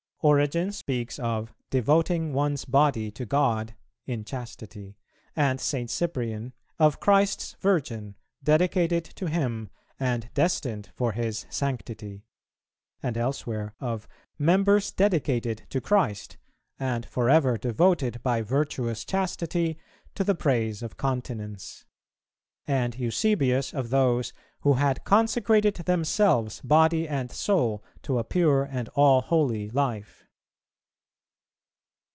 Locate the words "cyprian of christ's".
5.89-7.55